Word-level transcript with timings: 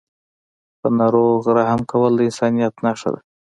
په 0.79 0.87
ناروغ 0.99 1.41
رحم 1.57 1.81
کول 1.91 2.11
د 2.15 2.19
انسانیت 2.27 2.73
نښه 2.85 3.09
ده. 3.13 3.19